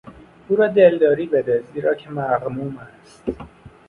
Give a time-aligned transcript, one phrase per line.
[0.47, 3.23] او را دلداری بده زیرا که مغموم است.